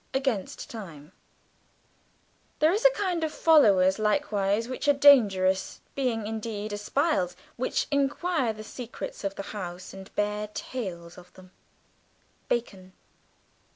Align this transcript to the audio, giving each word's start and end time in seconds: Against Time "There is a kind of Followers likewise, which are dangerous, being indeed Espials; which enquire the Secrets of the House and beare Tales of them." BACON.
Against 0.15 0.67
Time 0.67 1.11
"There 2.57 2.73
is 2.73 2.83
a 2.83 2.97
kind 2.99 3.23
of 3.23 3.31
Followers 3.31 3.99
likewise, 3.99 4.67
which 4.67 4.87
are 4.87 4.93
dangerous, 4.93 5.79
being 5.93 6.25
indeed 6.25 6.73
Espials; 6.73 7.35
which 7.55 7.85
enquire 7.91 8.51
the 8.51 8.63
Secrets 8.63 9.23
of 9.23 9.35
the 9.35 9.43
House 9.53 9.93
and 9.93 10.09
beare 10.15 10.47
Tales 10.55 11.19
of 11.19 11.31
them." 11.33 11.51
BACON. 12.49 12.93